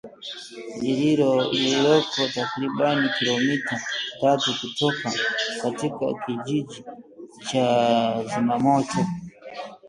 lililoko 0.81 2.21
takriban 2.37 2.99
kilomita 3.15 3.75
tatu 4.21 4.49
kutoka 4.61 5.11
katika 5.61 6.05
kijiji 6.25 6.85
cha 7.47 7.67
Zimamoto 8.23 8.99